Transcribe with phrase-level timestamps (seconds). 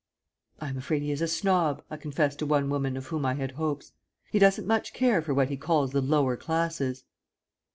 [0.59, 3.35] "I am afraid he is a snob," I confessed to one woman of whom I
[3.35, 3.93] had hopes.
[4.31, 7.03] "He doesn't much care for what he calls the lower classes."